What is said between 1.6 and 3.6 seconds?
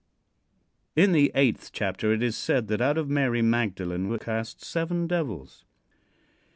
chapter it is said that out of Mary